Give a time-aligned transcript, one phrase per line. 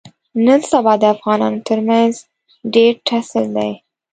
[0.45, 2.13] نن سبا د افغانانو ترمنځ
[2.73, 3.71] ډېر ټسل دی.